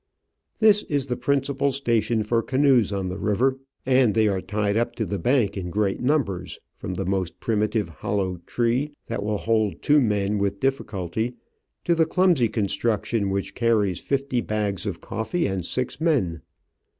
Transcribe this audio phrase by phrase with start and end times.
[0.57, 4.95] This is the principal station for canoes on the river, and they are tied up
[4.95, 9.83] to the bank in great numbers, from the most primitive hollow tree that will hold
[9.83, 11.35] two men with dif ficulty,
[11.83, 16.41] to the clumsy construction which car ries fifty bags of coffee and six men.